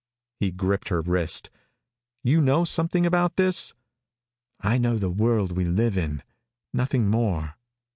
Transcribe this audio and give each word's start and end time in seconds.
He 0.39 0.49
gripped 0.49 0.89
her 0.89 0.99
wrist. 1.03 1.51
"You 2.23 2.41
know 2.41 2.65
something 2.65 3.05
about 3.05 3.35
this?" 3.35 3.71
"I 4.59 4.79
know 4.79 4.97
the 4.97 5.11
world 5.11 5.51
we 5.51 5.63
live 5.65 5.95
in 5.95 6.23
nothing 6.73 7.07
more." 7.07 7.55